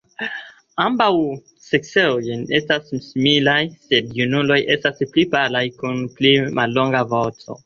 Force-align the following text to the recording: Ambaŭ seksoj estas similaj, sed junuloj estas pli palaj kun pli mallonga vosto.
Ambaŭ 0.83 1.09
seksoj 1.65 2.13
estas 2.59 2.89
similaj, 3.09 3.59
sed 3.91 4.17
junuloj 4.21 4.59
estas 4.77 5.05
pli 5.13 5.27
palaj 5.37 5.63
kun 5.83 6.03
pli 6.17 6.33
mallonga 6.61 7.05
vosto. 7.15 7.59